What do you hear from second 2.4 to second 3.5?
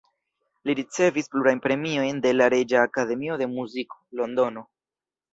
Reĝa Akademio de